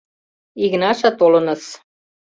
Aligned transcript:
—Игнаша 0.63 1.09
толыныс. 1.19 1.63